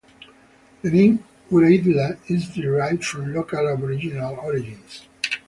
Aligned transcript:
The 0.81 0.89
name 0.89 1.23
Uraidla 1.51 2.17
is 2.27 2.47
derived 2.49 3.05
from 3.05 3.35
local 3.35 3.69
Aboriginal 3.69 4.33
origins. 4.39 5.05